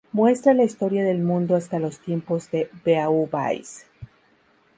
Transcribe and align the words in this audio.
Muestra 0.13 0.55
la 0.55 0.63
historia 0.63 1.03
del 1.05 1.19
mundo 1.19 1.55
hasta 1.55 1.77
los 1.77 1.99
tiempos 1.99 2.49
de 2.49 2.71
Beauvais. 2.83 3.85